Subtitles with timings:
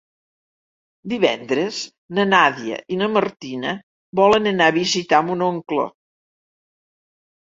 [1.11, 1.81] Divendres
[2.19, 3.73] na Nàdia i na Martina
[4.19, 5.85] volen anar a visitar mon oncle.